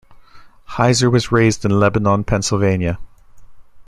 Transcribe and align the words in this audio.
Heiser 0.67 1.11
was 1.11 1.31
raised 1.31 1.63
in 1.63 1.79
Lebanon, 1.79 2.23
Pennsylvania. 2.23 2.97